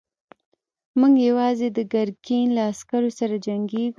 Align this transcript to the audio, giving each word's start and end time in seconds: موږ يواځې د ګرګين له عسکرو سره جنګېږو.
موږ 0.99 1.13
يواځې 1.27 1.67
د 1.71 1.79
ګرګين 1.93 2.47
له 2.57 2.61
عسکرو 2.71 3.09
سره 3.19 3.35
جنګېږو. 3.45 3.89